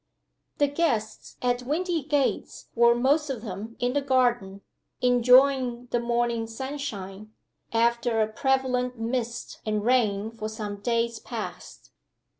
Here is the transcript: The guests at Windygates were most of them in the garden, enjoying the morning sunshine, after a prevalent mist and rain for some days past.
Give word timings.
The 0.57 0.67
guests 0.67 1.37
at 1.43 1.61
Windygates 1.61 2.69
were 2.73 2.95
most 2.95 3.29
of 3.29 3.43
them 3.43 3.75
in 3.79 3.93
the 3.93 4.01
garden, 4.01 4.61
enjoying 4.99 5.89
the 5.91 5.99
morning 5.99 6.47
sunshine, 6.47 7.35
after 7.71 8.19
a 8.19 8.27
prevalent 8.27 8.97
mist 8.97 9.59
and 9.63 9.85
rain 9.85 10.31
for 10.31 10.49
some 10.49 10.77
days 10.81 11.19
past. 11.19 11.91